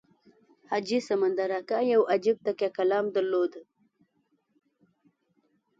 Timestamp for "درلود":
3.15-3.53